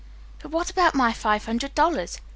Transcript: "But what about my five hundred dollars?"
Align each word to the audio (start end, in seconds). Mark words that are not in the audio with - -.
"But 0.39 0.49
what 0.49 0.71
about 0.71 0.95
my 0.95 1.13
five 1.13 1.45
hundred 1.45 1.75
dollars?" 1.75 2.19